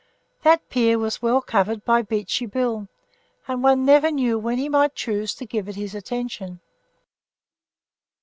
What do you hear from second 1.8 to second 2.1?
by